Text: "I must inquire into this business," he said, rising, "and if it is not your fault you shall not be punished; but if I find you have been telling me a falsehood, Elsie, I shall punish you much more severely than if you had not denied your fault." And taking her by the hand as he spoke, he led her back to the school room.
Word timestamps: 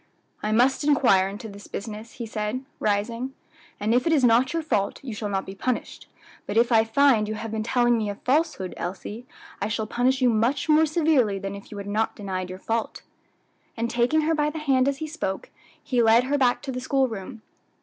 "I 0.41 0.51
must 0.51 0.83
inquire 0.83 1.29
into 1.29 1.47
this 1.47 1.67
business," 1.67 2.13
he 2.13 2.25
said, 2.25 2.65
rising, 2.79 3.35
"and 3.79 3.93
if 3.93 4.07
it 4.07 4.13
is 4.13 4.23
not 4.23 4.51
your 4.51 4.63
fault 4.63 4.99
you 5.03 5.13
shall 5.13 5.29
not 5.29 5.45
be 5.45 5.53
punished; 5.53 6.09
but 6.47 6.57
if 6.57 6.71
I 6.71 6.83
find 6.83 7.27
you 7.27 7.35
have 7.35 7.51
been 7.51 7.61
telling 7.61 7.99
me 7.99 8.09
a 8.09 8.15
falsehood, 8.15 8.73
Elsie, 8.77 9.27
I 9.61 9.67
shall 9.67 9.85
punish 9.85 10.19
you 10.19 10.31
much 10.31 10.67
more 10.67 10.87
severely 10.87 11.37
than 11.37 11.53
if 11.53 11.69
you 11.71 11.77
had 11.77 11.85
not 11.85 12.15
denied 12.15 12.49
your 12.49 12.57
fault." 12.57 13.03
And 13.77 13.91
taking 13.91 14.21
her 14.21 14.33
by 14.33 14.49
the 14.49 14.57
hand 14.57 14.87
as 14.87 14.97
he 14.97 15.07
spoke, 15.07 15.51
he 15.83 16.01
led 16.01 16.23
her 16.23 16.37
back 16.39 16.63
to 16.63 16.71
the 16.71 16.81
school 16.81 17.07
room. 17.07 17.43